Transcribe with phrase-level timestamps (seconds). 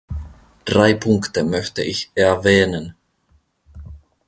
[0.65, 2.95] Drei Punkte möchte ich erwähnen.